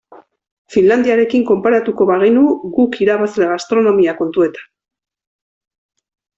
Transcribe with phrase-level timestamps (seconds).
[0.75, 2.47] Finlandiarekin konparatuko bagenu
[2.79, 4.69] guk irabazle gastronomia kontuetan.